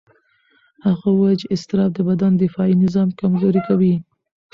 هغه 0.87 1.07
وویل 1.11 1.37
چې 1.41 1.47
اضطراب 1.55 1.91
د 1.95 1.99
بدن 2.09 2.31
دفاعي 2.35 2.75
نظام 2.83 3.09
کمزوري 3.19 3.61
کوي. 3.67 3.95